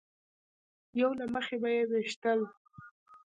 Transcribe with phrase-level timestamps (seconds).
[1.01, 2.39] یو له مخې به یې ویشتل.